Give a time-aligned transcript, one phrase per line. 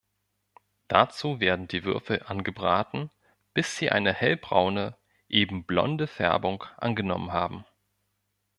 [0.87, 3.11] Dazu werden die Würfel angebraten,
[3.53, 4.97] bis sie eine hellbraune,
[5.29, 7.65] eben blonde Färbung angenommen haben.